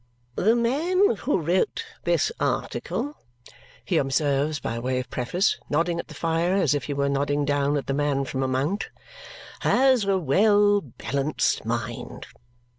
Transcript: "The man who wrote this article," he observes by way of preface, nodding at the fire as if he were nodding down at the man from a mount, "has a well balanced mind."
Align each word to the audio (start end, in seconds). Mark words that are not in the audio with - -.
"The 0.33 0.55
man 0.55 1.15
who 1.17 1.37
wrote 1.39 1.85
this 2.05 2.31
article," 2.39 3.17
he 3.85 3.97
observes 3.97 4.59
by 4.59 4.79
way 4.79 4.97
of 4.99 5.11
preface, 5.11 5.59
nodding 5.69 5.99
at 5.99 6.07
the 6.07 6.15
fire 6.15 6.55
as 6.55 6.73
if 6.73 6.85
he 6.85 6.93
were 6.95 7.07
nodding 7.07 7.45
down 7.45 7.77
at 7.77 7.85
the 7.85 7.93
man 7.93 8.25
from 8.25 8.41
a 8.41 8.47
mount, 8.47 8.89
"has 9.59 10.05
a 10.05 10.17
well 10.17 10.81
balanced 10.81 11.65
mind." 11.65 12.25